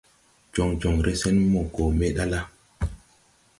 [0.53, 2.41] Jon jonre sen mo go me da la.